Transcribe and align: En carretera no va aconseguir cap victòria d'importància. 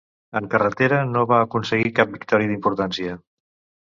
En 0.37 0.45
carretera 0.51 1.01
no 1.09 1.25
va 1.31 1.41
aconseguir 1.47 1.91
cap 1.99 2.15
victòria 2.17 2.51
d'importància. 2.53 3.19